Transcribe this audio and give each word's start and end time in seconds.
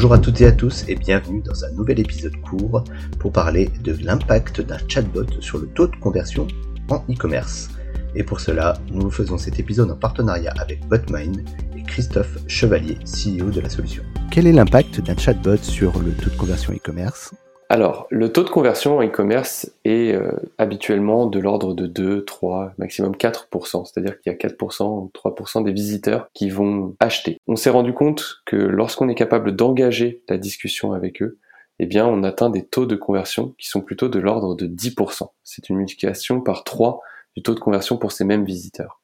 Bonjour 0.00 0.14
à 0.14 0.18
toutes 0.18 0.40
et 0.40 0.46
à 0.46 0.52
tous 0.52 0.86
et 0.88 0.94
bienvenue 0.94 1.42
dans 1.42 1.62
un 1.62 1.70
nouvel 1.72 2.00
épisode 2.00 2.34
court 2.40 2.84
pour 3.18 3.32
parler 3.32 3.68
de 3.84 3.94
l'impact 4.02 4.62
d'un 4.62 4.78
chatbot 4.88 5.26
sur 5.40 5.58
le 5.58 5.66
taux 5.66 5.88
de 5.88 5.96
conversion 5.96 6.48
en 6.88 7.04
e-commerce. 7.10 7.68
Et 8.14 8.24
pour 8.24 8.40
cela, 8.40 8.78
nous 8.90 9.10
faisons 9.10 9.36
cet 9.36 9.60
épisode 9.60 9.90
en 9.90 9.96
partenariat 9.96 10.54
avec 10.58 10.88
Botmind 10.88 11.44
et 11.76 11.82
Christophe 11.82 12.38
Chevalier, 12.46 12.96
CEO 13.04 13.50
de 13.50 13.60
la 13.60 13.68
solution. 13.68 14.02
Quel 14.30 14.46
est 14.46 14.52
l'impact 14.52 15.02
d'un 15.02 15.18
chatbot 15.18 15.58
sur 15.58 15.92
le 15.98 16.12
taux 16.12 16.30
de 16.30 16.36
conversion 16.36 16.72
e-commerce? 16.72 17.34
Alors, 17.72 18.08
le 18.10 18.32
taux 18.32 18.42
de 18.42 18.50
conversion 18.50 18.96
en 18.96 19.04
e-commerce 19.04 19.70
est 19.84 20.12
euh, 20.12 20.32
habituellement 20.58 21.26
de 21.26 21.38
l'ordre 21.38 21.72
de 21.72 21.86
2, 21.86 22.24
3, 22.24 22.72
maximum 22.78 23.12
4%, 23.12 23.84
c'est-à-dire 23.84 24.20
qu'il 24.20 24.32
y 24.32 24.34
a 24.34 24.38
4% 24.38 24.82
ou 24.82 25.12
3% 25.14 25.62
des 25.62 25.72
visiteurs 25.72 26.28
qui 26.34 26.50
vont 26.50 26.96
acheter. 26.98 27.38
On 27.46 27.54
s'est 27.54 27.70
rendu 27.70 27.92
compte 27.92 28.42
que 28.44 28.56
lorsqu'on 28.56 29.08
est 29.08 29.14
capable 29.14 29.54
d'engager 29.54 30.24
la 30.28 30.36
discussion 30.36 30.94
avec 30.94 31.22
eux, 31.22 31.38
eh 31.78 31.86
bien, 31.86 32.08
on 32.08 32.24
atteint 32.24 32.50
des 32.50 32.66
taux 32.66 32.86
de 32.86 32.96
conversion 32.96 33.54
qui 33.56 33.68
sont 33.68 33.82
plutôt 33.82 34.08
de 34.08 34.18
l'ordre 34.18 34.56
de 34.56 34.66
10%. 34.66 35.28
C'est 35.44 35.68
une 35.68 35.76
multiplication 35.76 36.40
par 36.40 36.64
3 36.64 37.00
du 37.36 37.44
taux 37.44 37.54
de 37.54 37.60
conversion 37.60 37.98
pour 37.98 38.10
ces 38.10 38.24
mêmes 38.24 38.44
visiteurs. 38.44 39.00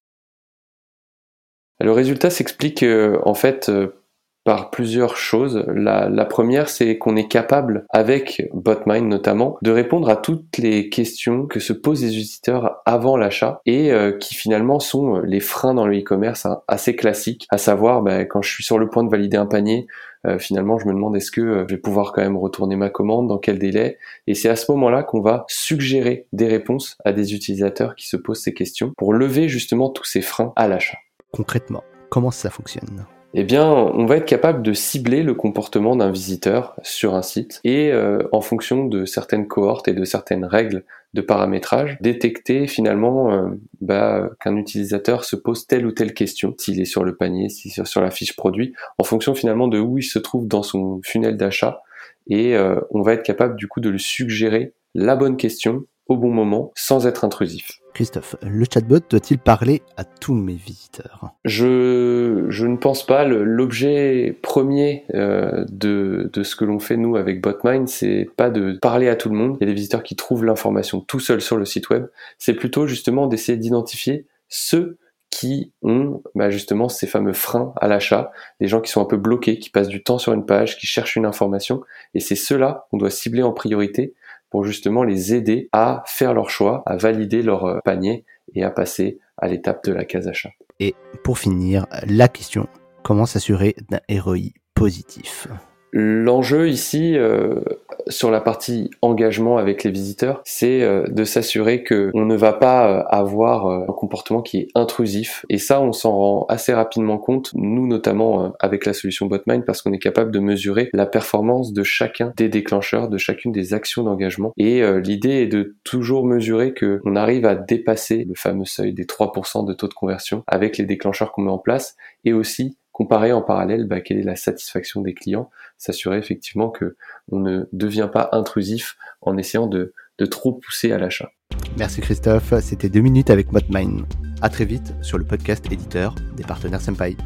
Le 1.79 1.93
résultat 1.93 2.31
s'explique 2.31 2.83
euh, 2.83 3.21
en 3.25 3.35
fait 3.35 3.69
euh, 3.69 4.03
par 4.47 4.71
plusieurs 4.71 5.17
choses. 5.17 5.65
La, 5.67 6.25
première, 6.25 6.69
c'est 6.69 6.99
qu'on 6.99 7.17
est 7.17 7.27
capable, 7.27 7.85
avec 7.91 8.49
Botmind 8.55 9.09
notamment, 9.09 9.59
de 9.61 9.73
répondre 9.73 10.09
à 10.09 10.15
toutes 10.15 10.57
les 10.59 10.89
questions 10.89 11.47
que 11.47 11.59
se 11.59 11.73
posent 11.73 12.05
les 12.05 12.11
visiteurs 12.11 12.81
avant 12.87 13.17
l'achat 13.17 13.61
et 13.67 13.93
euh, 13.93 14.13
qui 14.13 14.37
finalement 14.37 14.79
sont 14.79 15.19
les 15.19 15.41
freins 15.41 15.75
dans 15.75 15.85
le 15.85 15.99
e-commerce 15.99 16.47
hein, 16.47 16.61
assez 16.69 16.95
classiques, 16.95 17.49
à 17.51 17.59
savoir 17.59 18.03
ben, 18.03 18.25
quand 18.25 18.41
je 18.41 18.51
suis 18.51 18.63
sur 18.63 18.79
le 18.79 18.89
point 18.89 19.03
de 19.03 19.11
valider 19.11 19.37
un 19.37 19.47
panier, 19.47 19.89
euh, 20.29 20.39
finalement 20.39 20.79
je 20.79 20.87
me 20.87 20.93
demande 20.93 21.17
est-ce 21.17 21.33
que 21.33 21.41
euh, 21.41 21.65
je 21.69 21.75
vais 21.75 21.81
pouvoir 21.81 22.13
quand 22.13 22.23
même 22.23 22.37
retourner 22.37 22.77
ma 22.77 22.89
commande, 22.89 23.27
dans 23.27 23.39
quel 23.39 23.59
délai, 23.59 23.99
et 24.29 24.35
c'est 24.35 24.49
à 24.49 24.55
ce 24.55 24.71
moment-là 24.71 25.03
qu'on 25.03 25.23
va 25.23 25.45
suggérer 25.49 26.29
des 26.33 26.47
réponses 26.47 26.97
à 27.05 27.13
des 27.13 27.35
utilisateurs 27.35 27.97
qui 27.97 28.07
se 28.07 28.17
posent 28.17 28.43
ces 28.43 28.55
questions 28.55 28.93
pour 28.97 29.13
lever 29.13 29.49
justement 29.49 29.91
tous 29.91 30.05
ces 30.05 30.23
freins 30.23 30.53
à 30.55 30.69
l'achat. 30.69 30.99
Concrètement, 31.33 31.83
comment 32.11 32.31
ça 32.31 32.49
fonctionne? 32.49 33.07
Eh 33.35 33.45
bien, 33.45 33.67
on 33.67 34.07
va 34.07 34.17
être 34.17 34.25
capable 34.25 34.63
de 34.63 34.73
cibler 34.73 35.23
le 35.23 35.35
comportement 35.35 35.97
d'un 35.97 36.11
visiteur 36.11 36.75
sur 36.83 37.15
un 37.15 37.23
site 37.23 37.61
et 37.65 37.93
euh, 37.93 38.23
en 38.33 38.41
fonction 38.41 38.87
de 38.87 39.05
certaines 39.05 39.47
cohortes 39.47 39.89
et 39.89 39.93
de 39.93 40.05
certaines 40.05 40.45
règles 40.45 40.85
de 41.13 41.21
paramétrage, 41.21 41.99
détecter 42.01 42.67
finalement 42.67 43.33
euh, 43.33 43.49
bah, 43.81 44.31
qu'un 44.41 44.57
utilisateur 44.57 45.25
se 45.25 45.37
pose 45.37 45.67
telle 45.67 45.87
ou 45.87 45.93
telle 45.93 46.15
question, 46.15 46.55
s'il 46.59 46.81
est 46.81 46.87
sur 46.87 47.05
le 47.05 47.17
panier, 47.17 47.49
s'il 47.49 47.71
est 47.71 47.85
sur 47.85 48.01
la 48.01 48.11
fiche 48.11 48.37
produit, 48.37 48.75
en 48.99 49.05
fonction 49.05 49.35
finalement 49.35 49.69
de 49.69 49.79
où 49.79 49.99
il 49.99 50.05
se 50.05 50.19
trouve 50.19 50.47
dans 50.47 50.63
son 50.63 51.01
funnel 51.05 51.37
d'achat. 51.37 51.83
Et 52.29 52.57
euh, 52.57 52.81
on 52.91 53.03
va 53.03 53.15
être 53.15 53.23
capable 53.23 53.57
du 53.57 53.69
coup 53.69 53.81
de 53.81 53.89
lui 53.89 54.01
suggérer 54.01 54.75
la 54.95 55.17
bonne 55.17 55.37
question 55.37 55.85
au 56.07 56.17
bon 56.17 56.31
moment 56.31 56.73
sans 56.75 57.07
être 57.07 57.25
intrusif. 57.25 57.81
Christophe, 57.97 58.37
le 58.43 58.67
chatbot 58.71 58.99
doit-il 59.09 59.39
parler 59.39 59.81
à 59.97 60.05
tous 60.05 60.35
mes 60.35 60.53
visiteurs? 60.53 61.31
Je, 61.47 62.67
ne 62.67 62.77
pense 62.77 63.07
pas. 63.07 63.25
L'objet 63.25 64.39
premier 64.43 65.07
euh, 65.15 65.65
de, 65.71 66.31
ce 66.43 66.57
que 66.57 66.67
l'on 66.67 66.79
fait 66.79 66.99
nous 66.99 67.17
avec 67.17 67.41
Botmind, 67.41 67.89
c'est 67.89 68.29
pas 68.37 68.51
de 68.51 68.79
parler 68.83 69.09
à 69.09 69.17
tout 69.17 69.31
le 69.31 69.35
monde. 69.35 69.57
Il 69.59 69.65
y 69.65 69.67
a 69.67 69.69
des 69.69 69.75
visiteurs 69.75 70.03
qui 70.03 70.15
trouvent 70.15 70.45
l'information 70.45 71.01
tout 71.01 71.21
seuls 71.21 71.41
sur 71.41 71.57
le 71.57 71.65
site 71.65 71.89
web. 71.89 72.05
C'est 72.37 72.53
plutôt 72.53 72.87
justement 72.87 73.29
d'essayer 73.29 73.57
d'identifier 73.57 74.27
ceux 74.51 74.99
qui 75.31 75.73
ont 75.81 76.23
bah 76.35 76.51
justement 76.51 76.91
ces 76.91 77.07
fameux 77.07 77.33
freins 77.33 77.73
à 77.77 77.89
l'achat, 77.89 78.31
des 78.61 78.69
gens 78.69 78.83
qui 78.83 78.91
sont 78.91 79.01
un 79.01 79.07
peu 79.07 79.17
bloqués, 79.17 79.59
qui 79.59 79.71
passent 79.71 79.89
du 79.89 80.03
temps 80.03 80.19
sur 80.19 80.35
une 80.35 80.45
page, 80.45 80.77
qui 80.77 80.87
cherchent 80.87 81.17
une 81.17 81.27
information, 81.27 81.81
et 82.13 82.21
c'est 82.21 82.37
ceux-là 82.37 82.87
qu'on 82.91 82.99
doit 82.99 83.11
cibler 83.11 83.43
en 83.43 83.53
priorité 83.53 84.13
pour 84.51 84.65
justement 84.65 85.03
les 85.03 85.35
aider 85.35 85.69
à 85.73 86.03
faire 86.07 86.35
leur 86.35 86.51
choix, 86.51 86.83
à 86.87 86.97
valider 86.97 87.43
leur 87.43 87.65
euh, 87.65 87.79
panier 87.85 88.25
et 88.55 88.65
à 88.65 88.71
passer 88.71 89.19
à 89.37 89.49
l'étape 89.49 89.85
de 89.85 89.93
la 89.93 90.05
case 90.05 90.29
achat. 90.29 90.51
Et 90.81 90.95
pour 91.25 91.39
finir, 91.39 91.87
la 92.07 92.29
question, 92.29 92.69
comment 93.03 93.27
s'assurer 93.27 93.75
d'un 93.91 94.01
ROI 94.21 94.53
positif? 94.75 95.49
L'enjeu 95.93 96.69
ici, 96.69 97.17
euh, 97.17 97.63
sur 98.09 98.31
la 98.31 98.41
partie 98.41 98.91
engagement 99.03 99.59
avec 99.59 99.85
les 99.85 99.91
visiteurs, 99.91 100.41
c'est 100.45 100.83
euh, 100.83 101.05
de 101.09 101.25
s'assurer 101.25 101.83
que 101.83 102.11
on 102.15 102.25
ne 102.25 102.37
va 102.37 102.53
pas 102.53 102.89
euh, 102.89 103.03
avoir 103.09 103.67
un 103.67 103.93
comportement 103.93 104.43
qui 104.43 104.59
est 104.59 104.69
intrusif. 104.75 105.45
Et 105.49 105.59
ça, 105.59 105.81
on 105.81 105.93
s'en 105.93 106.17
rend 106.17 106.47
assez 106.49 106.73
rapidement 106.73 107.19
compte, 107.19 107.51
nous 107.55 107.87
notamment 107.87 108.53
avec 108.61 108.87
la 108.87 108.93
solution 108.93 109.27
Botmind, 109.27 109.65
parce 109.65 109.83
qu'on 109.83 109.93
est 109.93 109.99
capable 109.99 110.31
de 110.31 110.39
mesurer 110.39 110.89
la 110.93 111.07
performance 111.07 111.73
de 111.73 111.83
chacun 111.83 112.33
des 112.37 112.49
déclencheurs, 112.49 113.09
de 113.09 113.19
chacune 113.19 113.53
des 113.53 113.75
actions 113.75 114.03
d'engagement. 114.03 114.53
Et 114.57 114.83
l'idée 115.01 115.43
est 115.43 115.47
de 115.47 115.77
toujours 115.85 116.27
mesurer 116.27 116.75
que 116.75 117.01
on 117.05 117.17
arrive 117.17 117.47
à 117.47 117.55
dépasser 117.55 118.25
le 118.29 118.35
fameux 118.35 118.65
seuil 118.65 118.93
des 118.93 119.05
3% 119.05 119.67
de 119.67 119.73
taux 119.73 119.89
de 119.89 119.95
conversion 119.95 120.43
avec 120.47 120.79
les 120.79 120.85
déclencheurs 120.85 121.33
qu'on 121.33 121.43
met 121.43 121.51
en 121.51 121.59
place, 121.59 121.97
et 122.25 122.33
aussi 122.33 122.77
comparer 122.97 123.31
en 123.31 123.43
parallèle 123.43 123.87
bah, 123.87 124.01
quelle 124.01 124.17
est 124.17 124.23
la 124.23 124.37
satisfaction 124.37 125.03
des 125.03 125.13
clients, 125.13 125.51
s'assurer 125.77 126.17
effectivement 126.17 126.71
que 126.71 126.97
on 127.31 127.39
ne 127.41 127.69
devient 127.75 128.09
pas 128.11 128.31
intrusif 128.33 128.97
en 129.21 129.37
essayant 129.37 129.67
de, 129.67 129.93
trop 130.31 130.55
pousser 130.55 130.93
à 130.93 130.99
l'achat. 130.99 131.31
Merci 131.77 132.01
Christophe, 132.01 132.55
c'était 132.61 132.89
deux 132.89 133.03
minutes 133.03 133.29
avec 133.29 133.53
Modmine. 133.53 134.07
À 134.41 134.49
très 134.49 134.65
vite 134.65 134.95
sur 135.03 135.19
le 135.19 135.25
podcast 135.25 135.71
éditeur 135.71 136.15
des 136.39 136.45
partenaires 136.45 136.81
Senpai. 136.81 137.19